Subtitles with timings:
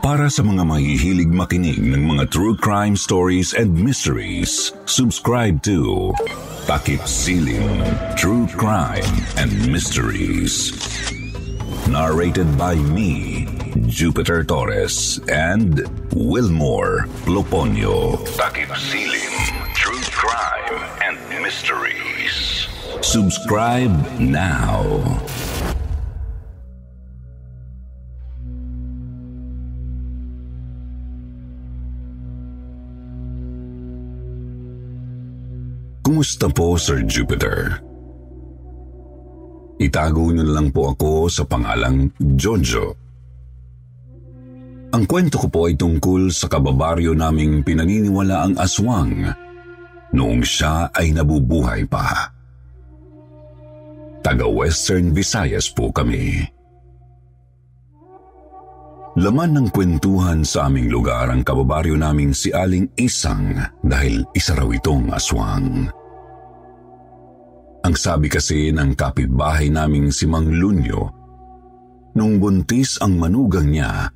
[0.00, 6.16] Para sa mga mahihilig makinig ng mga true crime stories and mysteries, subscribe to
[6.64, 7.84] Takip Siling
[8.16, 9.04] True Crime
[9.36, 10.72] and Mysteries.
[11.84, 13.44] Narrated by me,
[13.92, 15.84] Jupiter Torres and
[16.16, 18.16] Wilmore Loponio.
[18.40, 19.36] Takip Siling
[19.76, 22.72] True Crime and Mysteries.
[23.04, 25.04] Subscribe now.
[36.20, 37.80] Kumusta po, Sir Jupiter?
[39.80, 42.92] Itago niyo lang po ako sa pangalang Jojo.
[44.92, 49.32] Ang kwento ko po ay tungkol sa kababaryo naming pinaniniwala ang aswang
[50.12, 52.28] noong siya ay nabubuhay pa.
[54.20, 56.36] Taga-Western Visayas po kami.
[59.16, 64.68] Laman ng kwentuhan sa aming lugar ang kababaryo naming si Aling Isang dahil isa raw
[64.68, 65.88] itong aswang.
[67.80, 71.08] Ang sabi kasi ng kapitbahay naming si Mang Lunyo,
[72.12, 74.12] nung buntis ang manugang niya,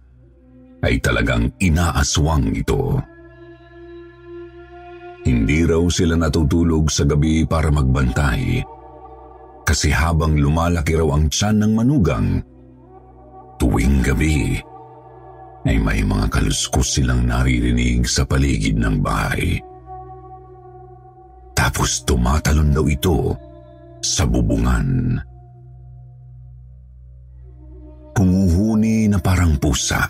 [0.84, 3.00] ay talagang inaaswang ito.
[5.24, 8.60] Hindi raw sila natutulog sa gabi para magbantay,
[9.64, 12.28] kasi habang lumalaki raw ang tiyan ng manugang,
[13.56, 14.60] tuwing gabi,
[15.64, 19.56] ay may mga kaluskos silang naririnig sa paligid ng bahay.
[21.56, 23.32] Tapos tumatalon daw ito
[24.04, 25.16] sa bubungan.
[28.14, 30.04] Humuhuni na parang pusa.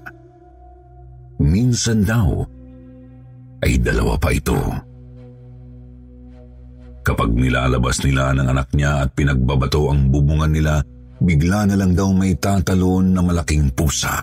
[1.39, 2.43] Minsan daw
[3.63, 4.59] ay dalawa pa ito.
[7.05, 10.81] Kapag nilalabas nila ng anak niya at pinagbabato ang bubungan nila,
[11.21, 14.21] bigla na lang daw may tatalon na malaking pusa.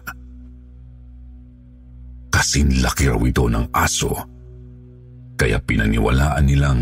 [2.32, 4.14] Kasin laki raw ito ng aso,
[5.38, 6.82] kaya pinaniwalaan nilang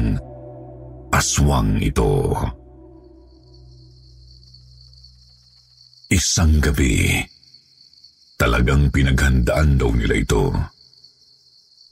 [1.09, 2.37] aswang ito.
[6.09, 7.21] Isang gabi,
[8.33, 10.49] talagang pinaghandaan daw nila ito.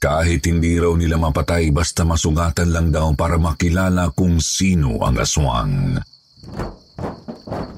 [0.02, 6.02] Kahit hindi raw nila mapatay basta masugatan lang daw para makilala kung sino ang aswang.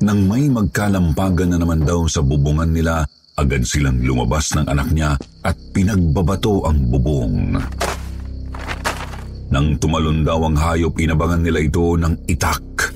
[0.01, 3.05] Nang may magkalampagan na naman daw sa bubungan nila,
[3.37, 7.61] agad silang lumabas ng anak niya at pinagbabato ang bubong.
[9.53, 12.90] Nang tumalon daw ang hayop, inabangan nila ito ng itak.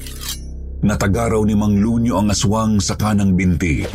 [0.84, 3.88] Natagaraw ni Mang Lunyo ang aswang sa kanang binti,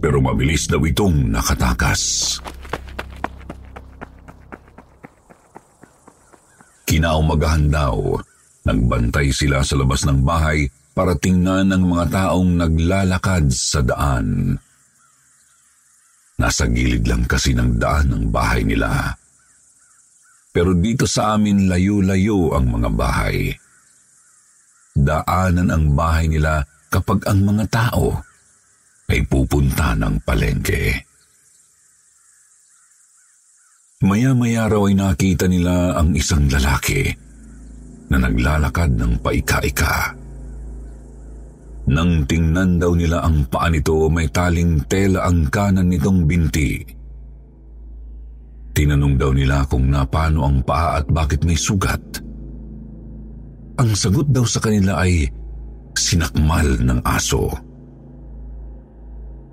[0.00, 2.40] pero mabilis daw itong nakatakas.
[6.88, 8.16] Kinaumagahan daw,
[8.64, 10.64] nagbantay sila sa labas ng bahay
[10.96, 14.56] para tingnan ang mga taong naglalakad sa daan.
[16.40, 19.12] Nasa gilid lang kasi ng daan ang bahay nila.
[20.56, 23.52] Pero dito sa amin layo-layo ang mga bahay
[24.94, 28.22] daanan ang bahay nila kapag ang mga tao
[29.10, 31.02] ay pupunta ng palengke.
[34.04, 37.08] Maya-maya raw ay nakita nila ang isang lalaki
[38.12, 40.12] na naglalakad ng paika-ika.
[41.84, 46.80] Nang tingnan daw nila ang paa nito, may taling tela ang kanan nitong binti.
[48.72, 52.23] Tinanong daw nila kung napano ang paa at bakit may sugat.
[53.74, 55.26] Ang sagot daw sa kanila ay
[55.98, 57.50] sinakmal ng aso.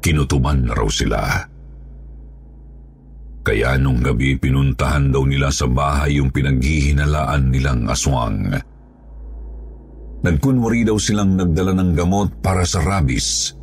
[0.01, 1.21] Kinutuban na raw sila.
[3.41, 8.53] Kaya nung gabi pinuntahan daw nila sa bahay yung pinaghihinalaan nilang aswang.
[10.21, 13.57] Nagkunwari daw silang nagdala ng gamot para sa rabies.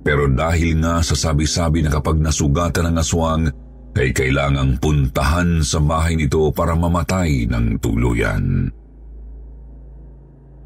[0.00, 3.44] Pero dahil nga sa sabi-sabi na kapag nasugatan ng aswang,
[4.00, 8.72] ay kailangang puntahan sa bahay nito para mamatay ng tuluyan.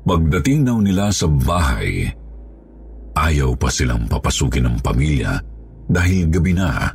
[0.04, 2.04] Pagdating daw nila sa bahay,
[3.16, 5.40] ayaw pa silang papasukin ng pamilya
[5.88, 6.92] dahil gabi na.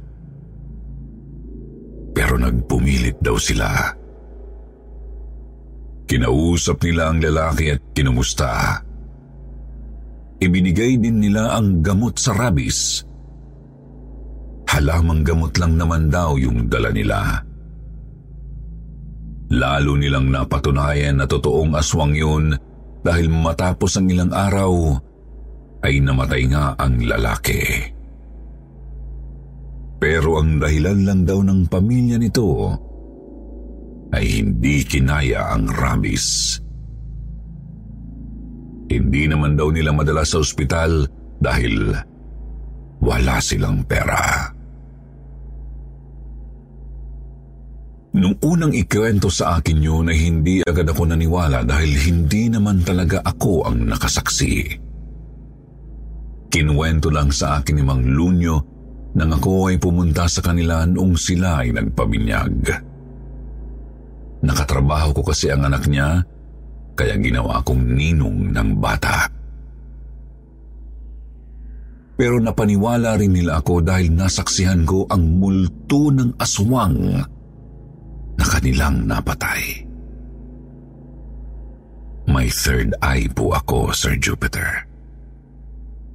[2.13, 3.65] Pero nagpumilit daw sila.
[6.05, 8.77] Kinausap nila ang lalaki at kinumusta.
[10.37, 13.01] Ibinigay din nila ang gamot sa rabis.
[14.69, 17.41] Halamang gamot lang naman daw yung dala nila.
[19.49, 22.53] Lalo nilang napatunayan na totoong aswang yun
[23.03, 24.99] dahil matapos ang ilang araw
[25.83, 27.63] ay namatay nga ang lalaki.
[29.99, 32.71] Pero ang dahilan lang daw ng pamilya nito
[34.15, 36.57] ay hindi kinaya ang rabies.
[38.89, 41.05] Hindi naman daw nila madala sa ospital
[41.37, 41.93] dahil
[42.99, 44.49] wala silang pera.
[48.09, 53.21] Nung unang ikwento sa akin yun ay hindi agad ako naniwala dahil hindi naman talaga
[53.21, 54.65] ako ang nakasaksi.
[56.49, 58.57] Kinwento lang sa akin ni Mang Lunyo
[59.13, 62.57] nang ako ay pumunta sa kanila noong sila ay nagpabinyag.
[64.41, 66.25] Nakatrabaho ko kasi ang anak niya,
[66.97, 69.29] kaya ginawa kong ninong ng bata.
[72.17, 77.21] Pero napaniwala rin nila ako dahil nasaksihan ko ang multo ng aswang
[78.39, 79.83] na kanilang napatay.
[82.31, 84.87] May third eye po ako, Sir Jupiter.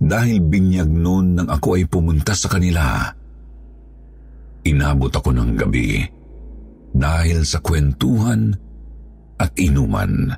[0.00, 3.12] Dahil binyag noon nang ako ay pumunta sa kanila,
[4.64, 6.00] inabot ako ng gabi
[6.94, 8.54] dahil sa kwentuhan
[9.36, 10.30] at inuman.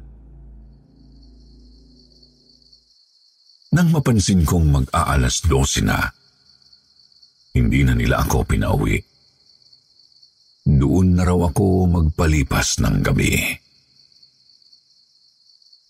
[3.77, 6.09] Nang mapansin kong mag-aalas 12 na,
[7.53, 8.97] hindi na nila ako pinauwi.
[10.67, 13.39] Doon na raw ako magpalipas ng gabi.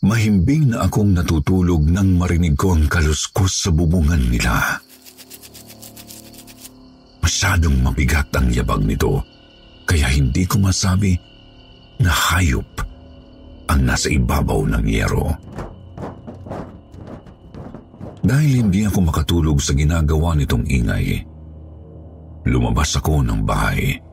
[0.05, 4.76] Mahimbing na akong natutulog nang marinig ko ang kaluskos sa bubungan nila.
[7.25, 9.25] Masyadong mabigat ang yabag nito,
[9.88, 11.17] kaya hindi ko masabi
[11.99, 12.69] na hayop
[13.73, 15.32] ang nasa ibabaw ng yero.
[18.20, 21.25] Dahil hindi ako makatulog sa ginagawa nitong ingay,
[22.44, 24.06] lumabas ako ng bahay.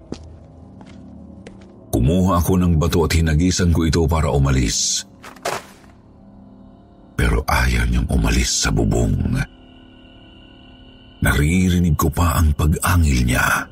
[1.93, 5.05] Kumuha ako ng bato at hinagisan ko ito para umalis
[7.13, 9.15] pero ayaw niyang umalis sa bubong.
[11.23, 13.63] Naririnig ko pa ang pag-angil niya.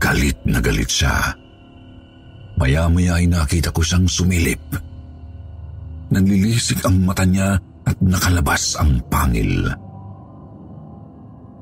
[0.00, 1.30] Galit na galit siya.
[2.58, 4.60] Maya-maya ay nakita ko siyang sumilip.
[6.10, 7.54] Nanlilisik ang mata niya
[7.86, 9.70] at nakalabas ang pangil.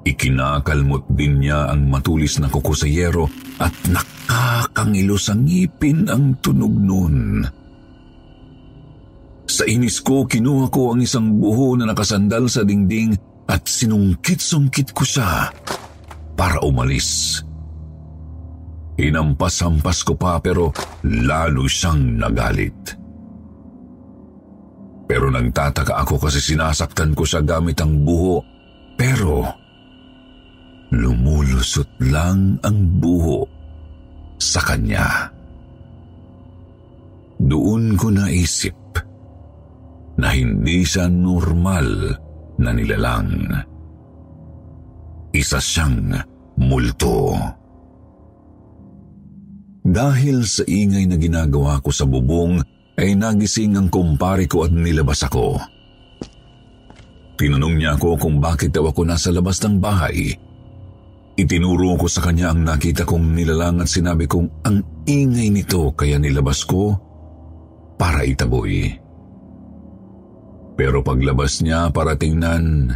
[0.07, 3.27] Ikinakalmot din niya ang matulis na kuko sa yero
[3.59, 7.45] at nakakangilo sa ngipin ang tunog noon.
[9.49, 13.17] Sa inis ko, kinuha ko ang isang buho na nakasandal sa dingding
[13.49, 15.51] at sinungkit-sungkit ko siya
[16.37, 17.41] para umalis.
[18.99, 20.71] Hinampas-hampas ko pa pero
[21.03, 22.99] lalo siyang nagalit.
[25.09, 28.45] Pero nagtataka ako kasi sinasaktan ko siya gamit ang buho
[28.99, 29.49] pero
[30.93, 33.45] lumulusot lang ang buho
[34.41, 35.29] sa kanya.
[37.39, 38.77] Doon ko naisip
[40.19, 41.87] na hindi siya normal
[42.59, 43.31] na nilalang.
[45.31, 46.19] Isa siyang
[46.59, 47.39] multo.
[49.89, 52.61] Dahil sa ingay na ginagawa ko sa bubong,
[52.99, 55.55] ay nagising ang kumpare ko at nilabas ako.
[57.39, 60.35] Tinanong niya ako kung bakit daw ako nasa labas ng bahay.
[61.39, 66.19] Itinuro ko sa kanya ang nakita kong nilalang at sinabi kong ang ingay nito kaya
[66.19, 66.99] nilabas ko
[67.95, 68.91] para itaboy.
[70.75, 72.91] Pero paglabas niya para tingnan,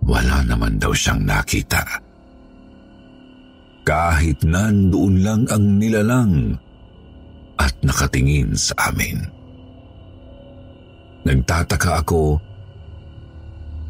[0.00, 1.84] wala naman daw siyang nakita.
[3.84, 6.56] Kahit nandoon lang ang nilalang
[7.60, 9.20] at nakatingin sa amin.
[11.28, 12.40] Nagtataka ako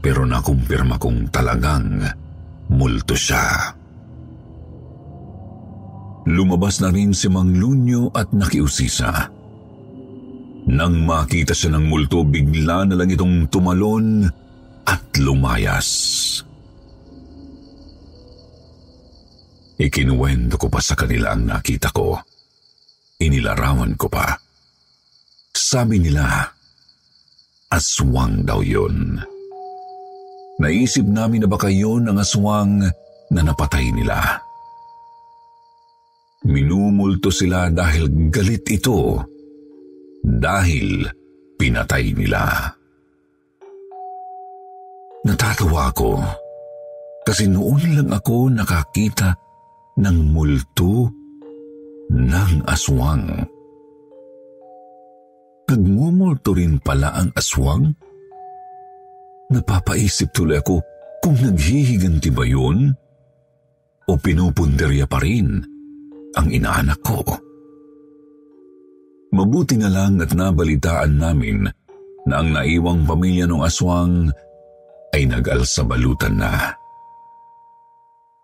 [0.03, 2.03] pero nakumpirma kong talagang
[2.71, 3.75] multo siya.
[6.31, 9.27] Lumabas na rin si Mang Lunyo at nakiusisa.
[10.71, 14.29] Nang makita siya ng multo, bigla na lang itong tumalon
[14.87, 15.89] at lumayas.
[19.81, 22.21] Ikinuwento ko pa sa kanila ang nakita ko.
[23.17, 24.37] Inilarawan ko pa.
[25.57, 26.45] Sabi nila,
[27.73, 29.17] aswang daw yun.
[30.61, 32.85] Naisip namin na baka yun ang aswang
[33.33, 34.45] na napatay nila.
[36.45, 39.17] Minumulto sila dahil galit ito
[40.21, 41.09] dahil
[41.57, 42.73] pinatay nila.
[45.25, 46.21] Natatawa ako
[47.25, 49.37] kasi noon lang ako nakakita
[50.01, 51.09] ng multo
[52.11, 53.29] ng aswang.
[55.71, 57.95] nagmumulto rin pala ang aswang?
[59.51, 60.79] Napapaisip tuloy ako
[61.19, 62.95] kung naghihiganti ba yun
[64.07, 65.59] o pinupunderya pa rin
[66.39, 67.23] ang inaanak ko.
[69.31, 71.67] Mabuti na lang at nabalitaan namin
[72.27, 74.31] na ang naiwang pamilya ng aswang
[75.15, 76.75] ay nag-alsabalutan na.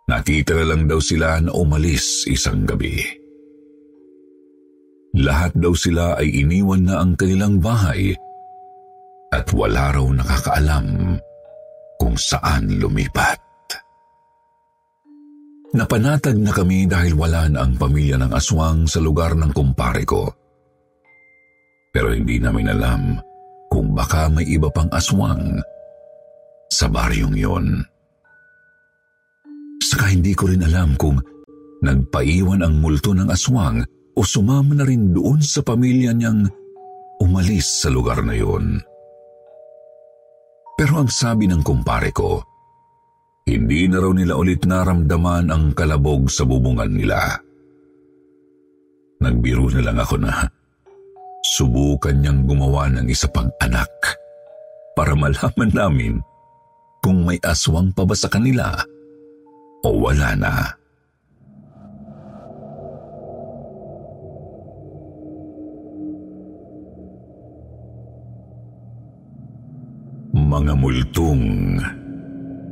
[0.07, 3.03] Nakita lang daw sila na umalis isang gabi.
[5.19, 8.15] Lahat daw sila ay iniwan na ang kanilang bahay
[9.37, 11.21] at wala raw nakakaalam
[12.01, 13.37] kung saan lumipat.
[15.77, 20.25] Napanatag na kami dahil wala na ang pamilya ng aswang sa lugar ng kumpare ko.
[21.93, 23.21] Pero hindi namin alam
[23.69, 25.61] kung baka may iba pang aswang
[26.73, 27.67] sa baryong yon.
[29.85, 31.21] Saka hindi ko rin alam kung
[31.85, 33.85] nagpaiwan ang multo ng aswang
[34.17, 36.49] o sumama na rin doon sa pamilya niyang
[37.21, 38.81] umalis sa lugar na yon.
[40.77, 42.45] Pero ang sabi ng kumpare ko,
[43.49, 47.41] hindi na raw nila ulit naramdaman ang kalabog sa bubungan nila.
[49.25, 50.45] Nagbiro na lang ako na
[51.57, 53.89] subukan niyang gumawa ng isa pang anak
[54.93, 56.15] para malaman namin
[57.01, 58.77] kung may aswang pa ba sa kanila
[59.87, 60.55] o wala na.
[70.57, 71.45] Mga multong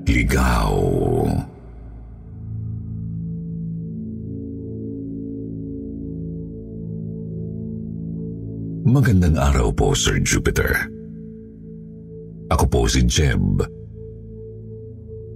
[0.09, 0.73] ligaw.
[8.88, 10.88] Magandang araw po, Sir Jupiter.
[12.49, 13.61] Ako po si Jeb.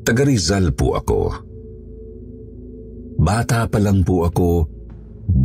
[0.09, 1.37] Taga Rizal po ako.
[3.21, 4.65] Bata pa lang po ako,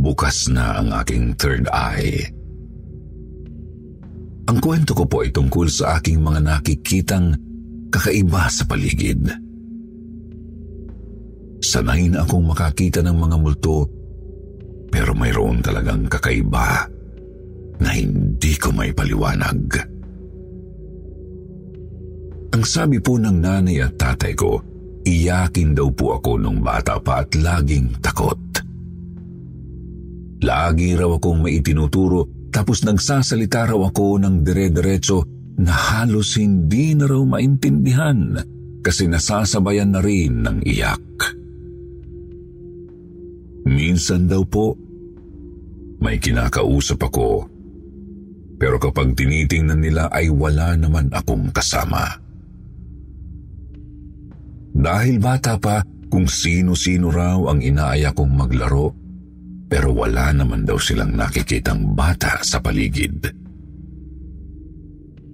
[0.00, 2.33] bukas na ang aking third eye.
[4.54, 7.34] Ang kwento ko po ay tungkol sa aking mga nakikitang
[7.90, 9.26] kakaiba sa paligid.
[11.58, 13.90] Sanay na akong makakita ng mga multo
[14.94, 16.86] pero mayroon talagang kakaiba
[17.82, 19.90] na hindi ko may paliwanag.
[22.54, 24.62] Ang sabi po ng nanay at tatay ko,
[25.02, 28.38] iyakin daw po ako nung bata pa at laging takot.
[30.46, 35.26] Lagi raw akong maitinuturo tapos nagsasalita raw ako ng dire-diretso
[35.58, 38.38] na halos hindi na raw maintindihan
[38.78, 41.02] kasi nasasabayan na rin ng iyak.
[43.66, 44.78] Minsan daw po,
[45.98, 47.50] may kinakausap ako.
[48.54, 52.06] Pero kapag tinitingnan nila ay wala naman akong kasama.
[54.74, 59.03] Dahil bata pa, kung sino-sino raw ang inaaya kong maglaro
[59.74, 63.26] pero wala naman daw silang nakikitang bata sa paligid.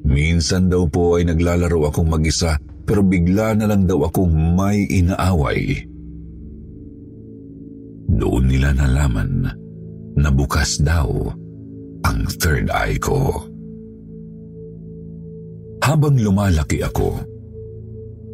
[0.09, 2.57] Minsan daw po ay naglalaro akong mag-isa
[2.89, 5.85] pero bigla na lang daw akong may inaaway.
[8.17, 9.53] Doon nila nalaman
[10.17, 11.37] na bukas daw
[12.09, 13.45] ang third eye ko.
[15.85, 17.13] Habang lumalaki ako,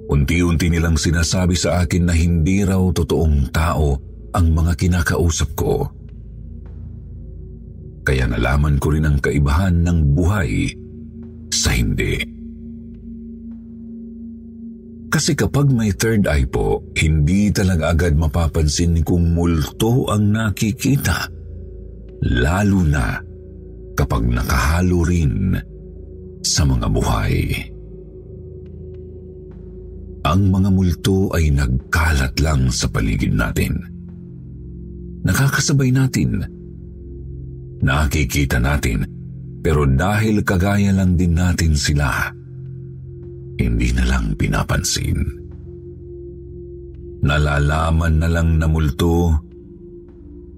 [0.07, 3.99] unti-unti nilang sinasabi sa akin na hindi raw totoong tao
[4.39, 5.96] ang mga kinakausap ko.
[8.17, 10.73] Kaya nalaman ko rin ang kaibahan ng buhay
[11.53, 12.17] sa hindi.
[15.13, 21.29] Kasi kapag may third eye po, hindi talaga agad mapapansin kung multo ang nakikita.
[22.41, 23.21] Lalo na
[23.93, 25.53] kapag nakahalo rin
[26.41, 27.37] sa mga buhay.
[30.25, 33.77] Ang mga multo ay nagkalat lang sa paligid natin
[35.27, 36.56] nakakasabay natin.
[37.85, 39.05] Nakikita natin,
[39.61, 42.33] pero dahil kagaya lang din natin sila,
[43.57, 45.19] hindi na lang pinapansin.
[47.27, 49.33] Nalalaman na lang na multo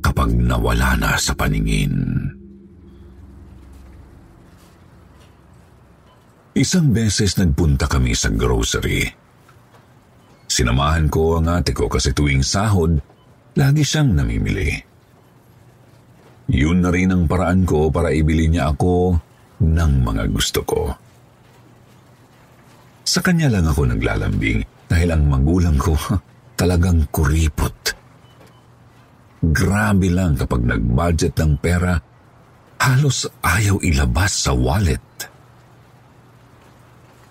[0.02, 1.94] kapag nawala na sa paningin.
[6.58, 9.06] Isang beses nagpunta kami sa grocery.
[10.50, 12.98] Sinamahan ko ang ate ko kasi tuwing sahod,
[13.58, 14.87] Lagi siyang namimili.
[16.48, 19.20] Yun na rin ang paraan ko para ibili niya ako
[19.60, 20.80] ng mga gusto ko.
[23.04, 25.92] Sa kanya lang ako naglalambing dahil ang magulang ko
[26.60, 27.76] talagang kuripot.
[29.38, 31.94] Grabe lang kapag nag-budget ng pera,
[32.80, 35.04] halos ayaw ilabas sa wallet.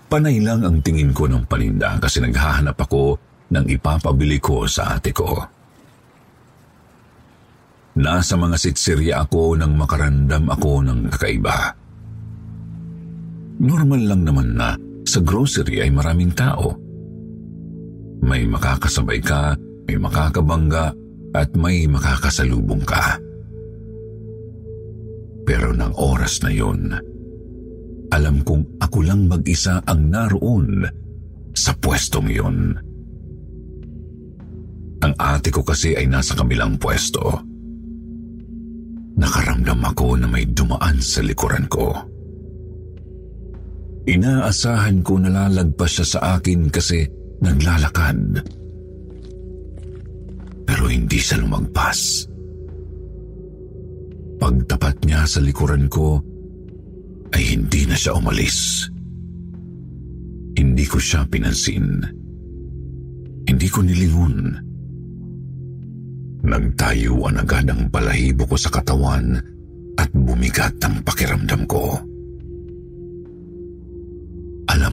[0.08, 3.20] Panay lang ang tingin ko ng paninda kasi naghahanap ako
[3.52, 5.57] ng ipapabili ko sa ate ko.
[7.98, 11.74] Nasa mga sitsirya ako nang makarandam ako ng kakaiba.
[13.58, 16.78] Normal lang naman na sa grocery ay maraming tao.
[18.22, 19.58] May makakasabay ka,
[19.90, 20.94] may makakabangga,
[21.34, 23.18] at may makakasalubong ka.
[25.42, 26.94] Pero ng oras na yon,
[28.14, 30.86] alam kong ako lang mag-isa ang naroon
[31.50, 32.58] sa pwestong yon.
[35.02, 37.57] Ang ate ko kasi ay nasa kabilang pwesto.
[39.18, 41.90] Nakaramdam ako na may dumaan sa likuran ko.
[44.06, 47.02] Inaasahan ko na lalagpas siya sa akin kasi
[47.42, 48.40] naglalakad.
[50.64, 52.30] Pero hindi siya lumagpas.
[54.38, 56.22] Pagtapat niya sa likuran ko,
[57.34, 58.86] ay hindi na siya umalis.
[60.54, 62.06] Hindi ko siya pinansin.
[63.44, 64.67] Hindi ko nilingon.
[66.48, 69.36] Nagtayuan agad ang balahibo ko sa katawan
[70.00, 72.00] at bumigat ang pakiramdam ko.
[74.72, 74.88] Alam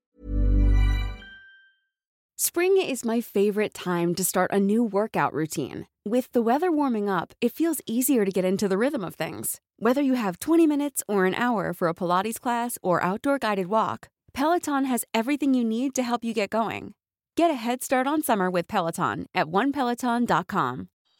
[2.35, 5.87] Spring is my favorite time to start a new workout routine.
[6.03, 9.63] With the weather warming up, it feels easier to get into the rhythm of things.
[9.79, 13.71] Whether you have 20 minutes or an hour for a Pilates class or outdoor guided
[13.71, 16.93] walk, Peloton has everything you need to help you get going.
[17.39, 20.89] Get a head start on summer with Peloton at onepeloton.com.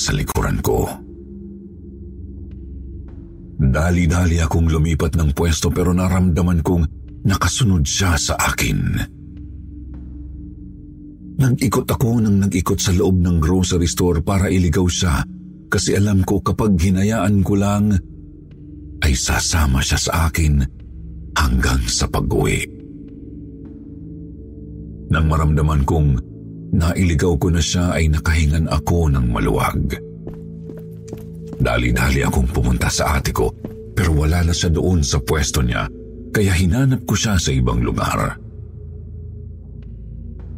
[0.00, 0.88] nasa likuran ko.
[3.60, 6.88] Dali-dali akong lumipat ng pwesto pero naramdaman kong
[7.28, 8.96] nakasunod siya sa akin.
[11.36, 15.20] Nag-ikot ako nang nag-ikot sa loob ng grocery store para iligaw siya
[15.68, 17.92] kasi alam ko kapag hinayaan ko lang
[19.04, 20.64] ay sasama siya sa akin
[21.36, 22.64] hanggang sa pag-uwi.
[25.12, 26.29] Nang maramdaman kong
[26.70, 29.98] nailigaw ko na siya ay nakahingan ako ng maluwag.
[31.60, 33.52] Dali-dali akong pumunta sa ate ko
[33.92, 35.84] pero wala na siya doon sa pwesto niya
[36.30, 38.38] kaya hinanap ko siya sa ibang lugar.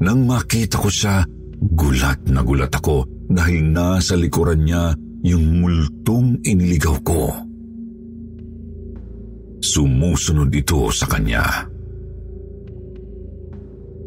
[0.02, 1.22] Nang makita ko siya,
[1.62, 7.30] gulat na gulat ako dahil nasa likuran niya yung multong iniligaw ko.
[9.62, 11.71] Sumusunod ito sa kanya.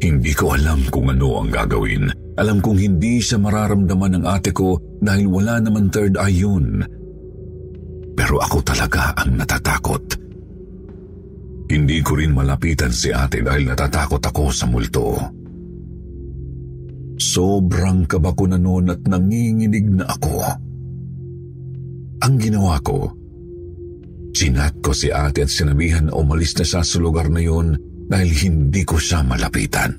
[0.02, 2.12] Hindi ko alam kung ano ang gagawin.
[2.36, 6.84] Alam kong hindi siya mararamdaman ng ate ko dahil wala naman third eye yun.
[8.16, 10.04] Pero ako talaga ang natatakot.
[11.72, 15.16] Hindi ko rin malapitan si ate dahil natatakot ako sa multo.
[17.16, 20.36] Sobrang kaba ko na noon at nanginginig na ako.
[22.28, 23.12] Ang ginawa ko,
[24.36, 28.30] Sinat ko si ate at sinabihan na umalis na siya sa lugar na yun dahil
[28.30, 29.94] hindi ko siya malapitan.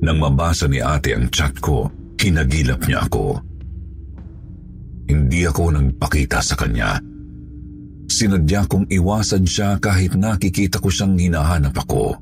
[0.00, 3.36] Nang mabasa ni ate ang chat ko, hinagilap niya ako.
[5.08, 6.96] Hindi ako nagpakita sa kanya.
[8.10, 12.16] Sinadya kong iwasan siya kahit nakikita ko siyang hinahanap ako.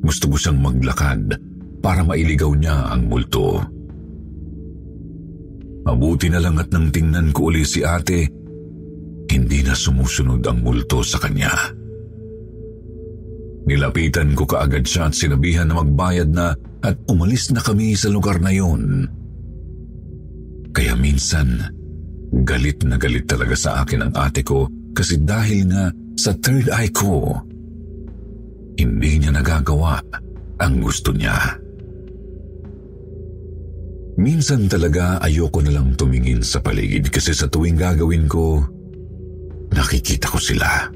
[0.00, 1.36] Gusto ko siyang maglakad
[1.84, 3.60] para mailigaw niya ang multo.
[5.84, 8.28] Mabuti na lang at nang tingnan ko uli si ate,
[9.30, 11.79] hindi na sumusunod ang multo sa kanya.
[13.68, 18.40] Nilapitan ko kaagad siya at sinabihan na magbayad na at umalis na kami sa lugar
[18.40, 19.04] na yun.
[20.70, 21.60] Kaya minsan,
[22.46, 26.90] galit na galit talaga sa akin ang ate ko kasi dahil nga sa third eye
[26.92, 27.36] ko,
[28.80, 30.00] hindi niya nagagawa
[30.60, 31.36] ang gusto niya.
[34.20, 38.60] Minsan talaga ayoko na lang tumingin sa paligid kasi sa tuwing gagawin ko,
[39.72, 40.92] nakikita ko sila.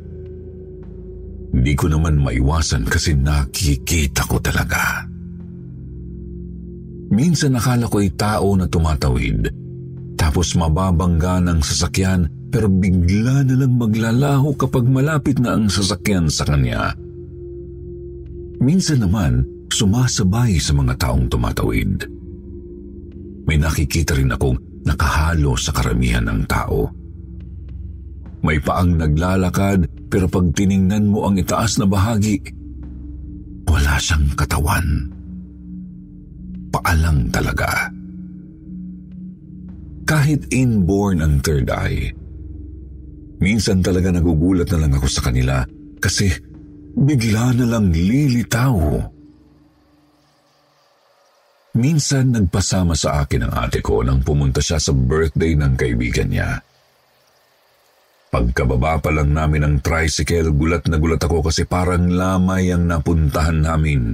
[1.55, 5.07] Hindi ko naman maiwasan kasi nakikita ko talaga.
[7.15, 9.55] Minsan nakala ko ay tao na tumatawid,
[10.19, 16.43] tapos mababangga ng sasakyan pero bigla na lang maglalaho kapag malapit na ang sasakyan sa
[16.43, 16.91] kanya.
[18.59, 22.03] Minsan naman, sumasabay sa mga taong tumatawid.
[23.47, 27.04] May nakikita rin akong nakahalo sa karamihan ng tao.
[28.45, 32.45] May paang naglalakad pero pag tiningnan mo ang itaas na bahagi,
[33.65, 35.09] wala siyang katawan.
[36.69, 37.89] Paalang talaga.
[40.05, 42.13] Kahit inborn ang third eye,
[43.41, 45.65] minsan talaga nagugulat na lang ako sa kanila
[45.97, 46.29] kasi
[46.93, 48.77] bigla na lang lilitaw.
[51.75, 56.61] Minsan nagpasama sa akin ang ate ko nang pumunta siya sa birthday ng kaibigan niya.
[58.35, 63.63] Pagkababa pa lang namin ng tricycle, gulat na gulat ako kasi parang lamay ang napuntahan
[63.63, 64.11] namin.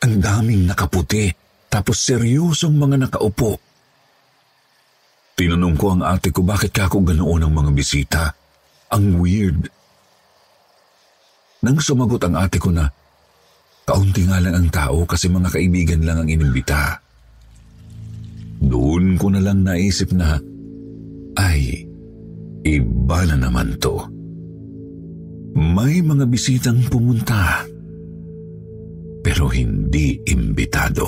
[0.00, 1.28] Ang daming nakaputi,
[1.68, 3.60] tapos seryosong mga nakaupo.
[5.36, 8.32] Tinanong ko ang ate ko bakit ka ako ganoon ang mga bisita.
[8.96, 9.68] Ang weird.
[11.60, 12.88] Nang sumagot ang ate ko na,
[13.84, 16.96] kaunti nga lang ang tao kasi mga kaibigan lang ang inimbita.
[18.64, 20.40] Doon ko na lang naisip na,
[21.36, 21.89] ay,
[22.64, 23.96] iba na naman to.
[25.56, 27.66] May mga bisitang pumunta,
[29.20, 31.06] pero hindi imbitado.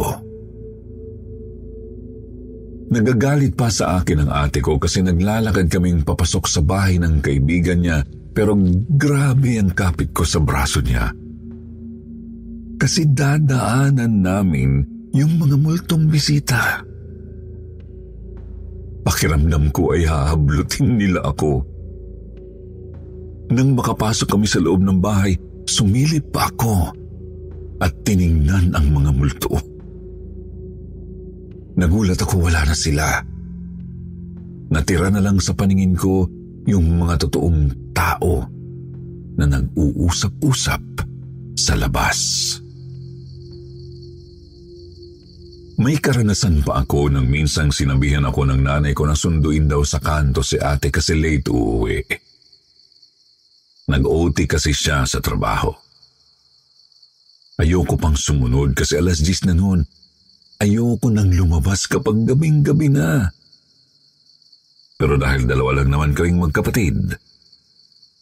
[2.93, 7.81] Nagagalit pa sa akin ang ate ko kasi naglalakad kaming papasok sa bahay ng kaibigan
[7.81, 8.05] niya
[8.37, 8.53] pero
[8.85, 11.09] grabe ang kapit ko sa braso niya.
[12.77, 14.71] Kasi dadaanan namin
[15.17, 16.85] yung mga multong bisita.
[19.03, 21.67] Pakiramdam ko ay hahablutin nila ako.
[23.53, 25.35] Nang makapasok kami sa loob ng bahay,
[25.67, 26.95] sumilip pa ako
[27.83, 29.59] at tiningnan ang mga multo.
[31.75, 33.19] Nagulat ako wala na sila.
[34.71, 36.31] Natira na lang sa paningin ko
[36.71, 38.47] yung mga totoong tao
[39.35, 40.83] na nag-uusap-usap
[41.59, 42.62] sa labas.
[45.81, 50.03] May karanasan pa ako nang minsang sinabihan ako ng nanay ko na sunduin daw sa
[50.03, 52.01] kanto si ate kasi late uuwi.
[53.89, 55.73] Nag-OT kasi siya sa trabaho.
[57.57, 59.81] Ayoko pang sumunod kasi alas 10 na noon.
[60.61, 63.33] Ayoko nang lumabas kapag gabing-gabi na.
[65.01, 67.17] Pero dahil dalawa lang naman kaming magkapatid,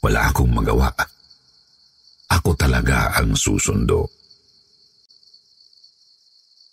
[0.01, 0.89] wala akong magawa.
[2.31, 4.20] Ako talaga ang susundo.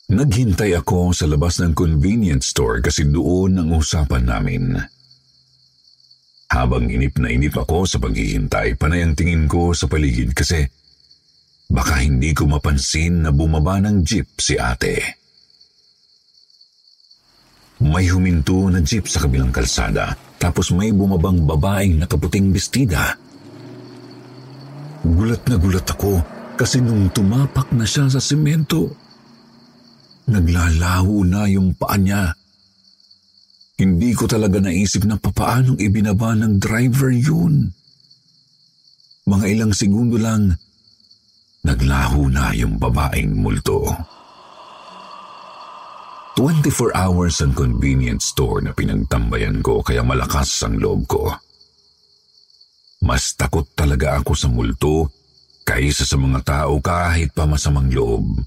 [0.07, 4.79] Naghintay ako sa labas ng convenience store kasi doon ang usapan namin.
[6.47, 10.63] Habang inip na inip ako sa paghihintay, panay ang tingin ko sa paligid kasi
[11.67, 14.95] baka hindi ko mapansin na bumaba ng jeep si ate.
[17.83, 23.11] May huminto na jeep sa kabilang kalsada, tapos may bumabang babaeng nakaputing bestida.
[25.03, 26.23] Gulat na gulat ako
[26.55, 29.06] kasi nung tumapak na siya sa simento,
[30.27, 32.35] naglalaho na yung paa niya.
[33.77, 37.71] Hindi ko talaga naisip na papaanong ibinaba ng driver yun.
[39.27, 40.55] Mga ilang segundo lang,
[41.63, 43.85] naglaho na yung babaeng multo.
[46.37, 51.33] 24 hours ang convenience store na pinagtambayan ko kaya malakas ang loob ko.
[53.01, 55.09] Mas takot talaga ako sa multo
[55.65, 58.41] kaysa sa mga tao kahit pa masamang loob.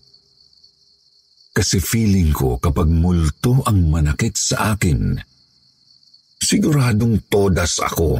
[1.60, 5.12] Kasi feeling ko kapag multo ang manakit sa akin,
[6.40, 8.16] siguradong todas ako.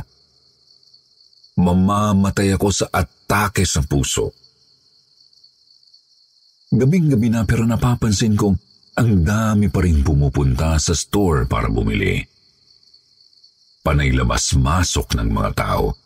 [1.56, 4.36] Mamamatay ako sa atake sa puso.
[6.68, 8.60] Gabing-gabi na pero napapansin kong
[9.00, 12.20] ang dami pa rin pumupunta sa store para bumili.
[13.80, 15.96] Panay labas-masok ng mga tao.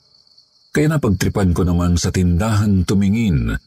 [0.71, 3.59] Kaya napagtripan ko naman sa tindahan tumingin.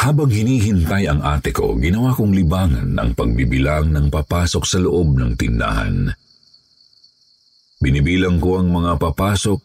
[0.00, 5.36] Habang hinihintay ang ate ko, ginawa kong libangan ang pagbibilang ng papasok sa loob ng
[5.36, 6.08] tindahan.
[7.84, 9.60] Binibilang ko ang mga papasok,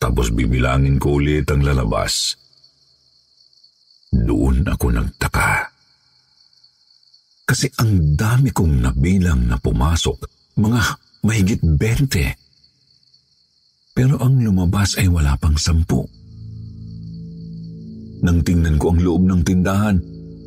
[0.00, 2.40] tapos bibilangin ko ulit ang lalabas.
[4.08, 5.68] Doon ako nagtaka.
[7.44, 10.24] Kasi ang dami kong nabilang na pumasok,
[10.56, 10.80] mga
[11.20, 13.92] mahigit 20.
[13.92, 16.19] Pero ang lumabas ay wala pang sampu.
[18.20, 19.96] Nang tingnan ko ang loob ng tindahan,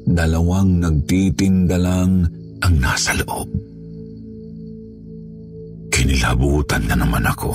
[0.06, 2.28] dalawang nagtitinda lang
[2.62, 3.50] ang nasa loob.
[5.90, 7.54] Kinilabutan na naman ako.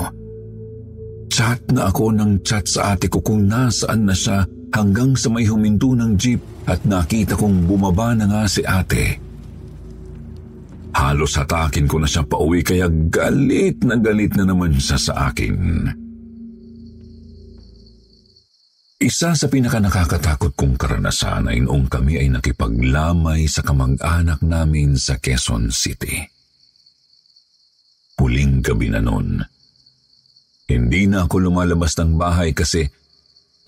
[1.29, 5.45] Chat na ako ng chat sa ate ko kung nasaan na siya hanggang sa may
[5.45, 9.21] huminto ng jeep at nakita kong bumaba na nga si ate.
[10.89, 15.55] Halos hatakin ko na siya pauwi kaya galit na galit na naman siya sa akin.
[18.99, 25.15] Isa sa pinaka nakakatakot kong karanasan ay noong kami ay nakipaglamay sa kamag-anak namin sa
[25.15, 26.19] Quezon City.
[28.19, 29.39] Huling gabi na noon.
[30.67, 32.91] Hindi na ako lumalabas ng bahay kasi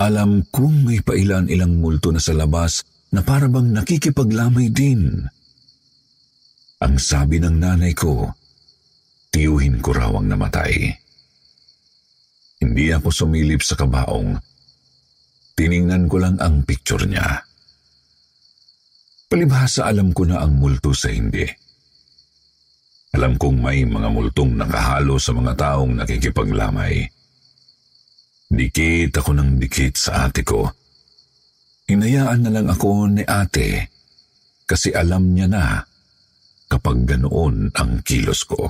[0.03, 2.83] alam kong may pailan-ilang multo na sa labas
[3.15, 5.31] na parabang nakikipaglamay din.
[6.83, 8.35] Ang sabi ng nanay ko,
[9.31, 10.91] tiyuhin ko raw ang namatay.
[12.59, 14.50] Hindi ako sumilip sa kabaong.
[15.61, 17.37] Tiningnan ko lang ang picture niya.
[19.29, 21.45] Palibhasa alam ko na ang multo sa hindi.
[23.13, 27.05] Alam kong may mga multong nakahalo sa mga taong nakikipaglamay.
[28.49, 30.65] Dikit ako ng dikit sa ate ko.
[31.85, 33.93] Hinayaan na lang ako ni ate
[34.65, 35.85] kasi alam niya na
[36.73, 38.65] kapag ganoon ang kilos ko.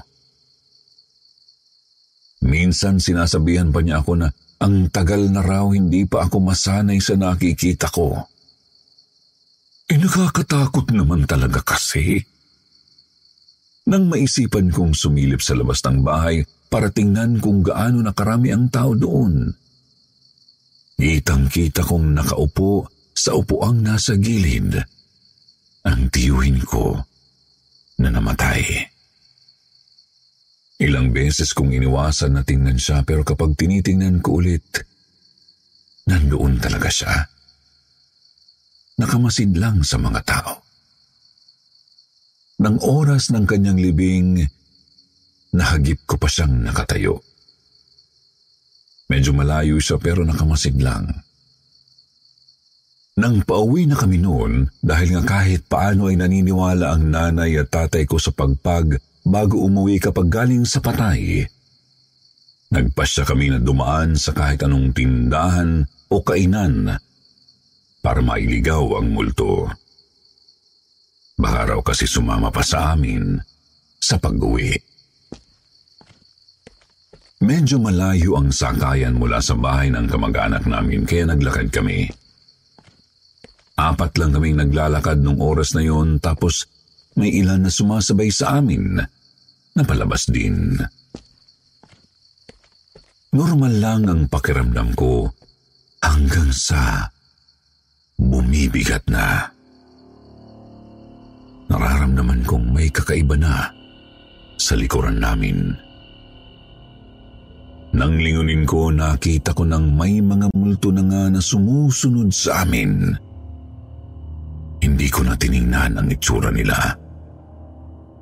[2.43, 4.27] Minsan sinasabihan pa niya ako na
[4.61, 8.13] ang tagal na raw hindi pa ako masanay sa nakikita ko.
[9.89, 12.21] Eh nakakatakot naman talaga kasi.
[13.89, 18.93] Nang maisipan kong sumilip sa labas ng bahay para tingnan kung gaano nakarami ang tao
[18.93, 19.49] doon.
[21.01, 22.85] Kitang-kita kong nakaupo
[23.17, 24.77] sa upuang nasa gilid
[25.81, 27.01] ang tiyuhin ko
[27.97, 28.61] na namatay.
[30.81, 34.65] Ilang beses kong iniwasan na tingnan siya pero kapag tinitingnan ko ulit,
[36.09, 37.13] nandoon talaga siya.
[38.97, 40.53] Nakamasid lang sa mga tao.
[42.65, 44.41] Nang oras ng kanyang libing,
[45.53, 47.21] nahagip ko pa siyang nakatayo.
[49.05, 51.13] Medyo malayo siya pero nakamasid lang.
[53.21, 58.09] Nang pauwi na kami noon, dahil nga kahit paano ay naniniwala ang nanay at tatay
[58.09, 61.45] ko sa pagpag bago umuwi kapag galing sa patay.
[62.71, 66.95] Nagpasya kami na dumaan sa kahit anong tindahan o kainan
[67.99, 69.67] para mailigaw ang multo.
[71.35, 73.37] Baka raw kasi sumama pa sa amin
[73.99, 74.71] sa pag-uwi.
[77.41, 82.05] Medyo malayo ang sakayan mula sa bahay ng kamag-anak namin kaya naglakad kami.
[83.81, 86.69] Apat lang kaming naglalakad nung oras na yon tapos
[87.15, 88.99] may ilan na sumasabay sa amin
[89.75, 90.79] na palabas din.
[93.31, 95.31] Normal lang ang pakiramdam ko
[96.03, 97.07] hanggang sa
[98.19, 99.47] bumibigat na.
[101.71, 103.71] Nararamdaman kong may kakaiba na
[104.59, 105.71] sa likuran namin.
[107.91, 113.15] Nang lingunin ko, nakita ko nang may mga multo na nga na sumusunod sa amin.
[114.79, 116.75] Hindi ko na tiningnan ang itsura nila.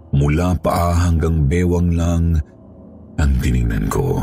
[0.10, 2.24] Mula paa hanggang bewang lang
[3.22, 4.18] ang tiningnan ko.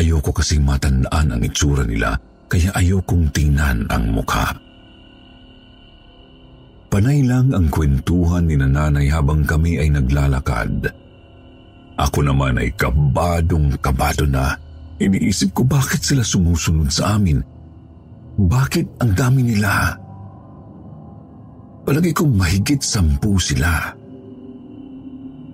[0.00, 2.16] Ayoko kasing matandaan ang itsura nila
[2.48, 4.56] kaya ayokong tingnan ang mukha.
[6.90, 10.90] Panay lang ang kwentuhan ni nanay habang kami ay naglalakad.
[12.00, 14.56] Ako naman ay kabadong kabado na.
[14.96, 17.44] Iniisip ko bakit sila sumusunod sa amin.
[18.40, 19.99] Bakit ang dami nila?
[21.90, 23.90] Palagi kong mahigit sampu sila.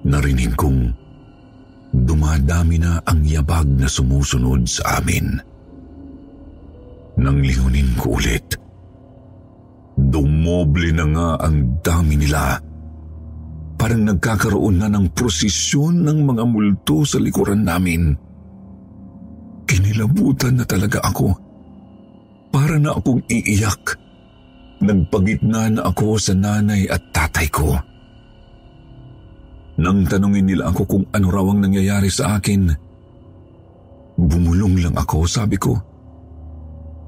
[0.05, 0.92] Narinig kong
[1.96, 5.33] dumadami na ang yabag na sumusunod sa amin.
[7.16, 8.53] Nang lingunin ko ulit,
[9.96, 12.61] dumoble na nga ang dami nila.
[13.81, 18.12] Parang nagkakaroon na ng prosesyon ng mga multo sa likuran namin.
[19.64, 21.33] Kinilabutan na talaga ako.
[22.53, 24.05] Para na akong iiyak.
[24.76, 27.72] Nagpagitna na ako sa nanay at tatay ko.
[29.76, 32.72] Nang tanungin nila ako kung ano raw ang nangyayari sa akin,
[34.16, 35.76] bumulong lang ako, sabi ko,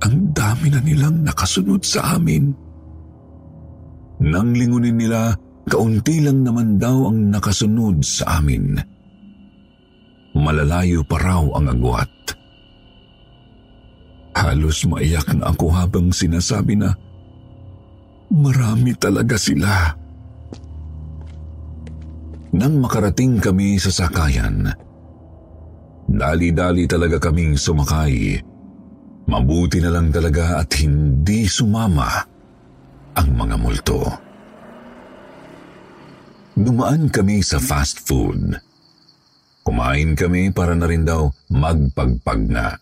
[0.04, 2.52] ang dami na nilang nakasunod sa amin.
[4.20, 5.33] Nang lingunin nila,
[5.64, 8.76] kaunti lang naman daw ang nakasunod sa amin.
[10.37, 12.12] Malalayo pa raw ang agwat.
[14.38, 16.94] Halos maiyak na ako habang sinasabi na
[18.33, 19.93] marami talaga sila.
[22.49, 24.73] Nang makarating kami sa sakayan,
[26.09, 28.41] dali-dali talaga kaming sumakay.
[29.29, 32.09] Mabuti na lang talaga at hindi sumama
[33.12, 34.01] ang mga multo.
[36.57, 38.57] Dumaan kami sa fast food.
[39.61, 42.73] Kumain kami para na rin daw magpagpag na.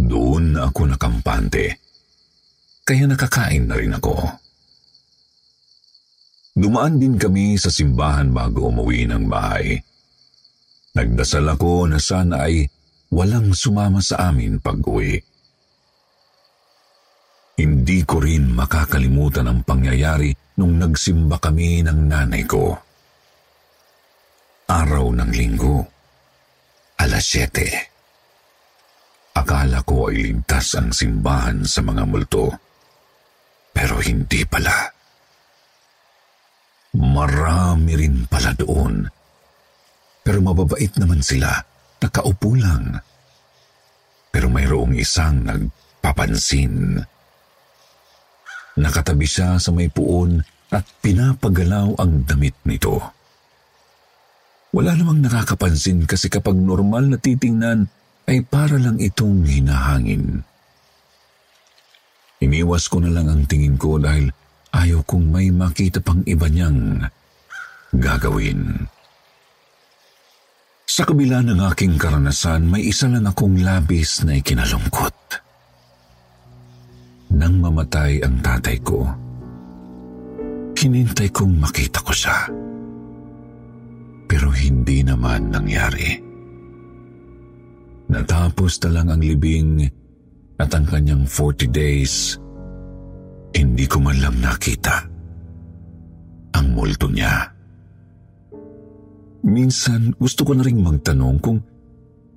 [0.00, 1.83] Doon ako nakampante.
[2.84, 4.12] Kaya nakakain na rin ako.
[6.52, 9.80] Dumaan din kami sa simbahan bago umuwi ng bahay.
[10.92, 12.68] Nagdasal ako na sana ay
[13.08, 15.16] walang sumama sa amin pag-uwi.
[17.56, 22.76] Hindi ko rin makakalimutan ang pangyayari nung nagsimba kami ng nanay ko.
[24.68, 25.88] Araw ng linggo,
[27.00, 29.40] alas 7.
[29.40, 32.73] Akala ko ay ligtas ang simbahan sa mga multo.
[33.74, 34.88] Pero hindi pala.
[36.94, 39.02] Marami rin pala doon.
[40.22, 41.50] Pero mababait naman sila.
[41.98, 43.00] Nakaupo lang.
[44.30, 47.02] Pero mayroong isang nagpapansin.
[48.74, 50.42] Nakatabi siya sa may puon
[50.74, 52.98] at pinapagalaw ang damit nito.
[54.74, 57.86] Wala namang nakakapansin kasi kapag normal na titingnan
[58.26, 60.42] ay para lang itong hinahangin.
[62.44, 64.28] Iniwas ko na lang ang tingin ko dahil
[64.76, 67.00] ayaw kong may makita pang iba niyang
[67.96, 68.84] gagawin.
[70.84, 75.16] Sa kabila ng aking karanasan, may isa lang akong labis na ikinalungkot.
[77.34, 79.08] Nang mamatay ang tatay ko,
[80.76, 82.46] hinintay kong makita ko siya.
[84.28, 86.20] Pero hindi naman nangyari.
[88.12, 90.03] Natapos na lang ang libing
[90.58, 92.38] at ang kanyang 40 days,
[93.54, 95.06] hindi ko man lang nakita
[96.54, 97.50] ang multo niya.
[99.44, 101.58] Minsan gusto ko na rin magtanong kung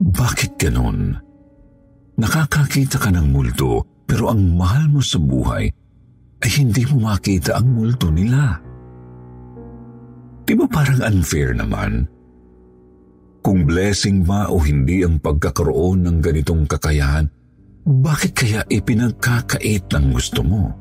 [0.01, 1.15] bakit ganon.
[2.17, 5.69] Nakakakita ka ng multo pero ang mahal mo sa buhay
[6.43, 8.60] ay hindi mo makita ang multo nila.
[10.47, 12.08] Di ba parang unfair naman?
[13.43, 17.32] Kung blessing ba o hindi ang pagkakaroon ng ganitong kakayahan,
[17.88, 20.76] bakit kaya ipinagkakait ng gusto mo?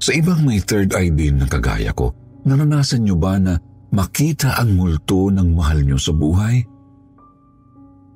[0.00, 2.16] Sa ibang may third eye din na kagaya ko,
[2.48, 3.60] naranasan niyo ba na
[3.92, 6.64] makita ang multo ng mahal niyo sa buhay?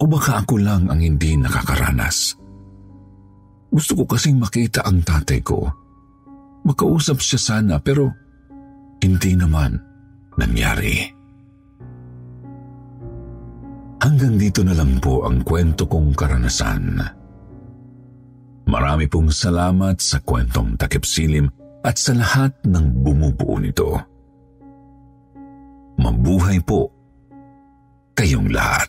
[0.00, 2.40] O baka ako lang ang hindi nakakaranas?
[3.68, 5.68] Gusto ko kasing makita ang tatay ko.
[6.64, 8.08] Makausap siya sana pero
[9.04, 9.76] hindi naman
[10.40, 11.19] nangyari.
[14.00, 17.04] Hanggang dito na lang po ang kwento kong karanasan.
[18.64, 21.52] Marami pong salamat sa kwentong takip silim
[21.84, 24.00] at sa lahat ng bumubuo nito.
[26.00, 26.88] Mabuhay po
[28.16, 28.88] kayong lahat.